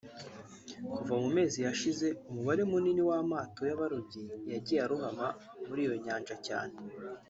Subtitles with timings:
[0.95, 5.27] Kuva mu mezi yashize umubare munini w’amato y’abarobyi yagiye arohama
[5.67, 6.75] muri iyo Nyanja cyane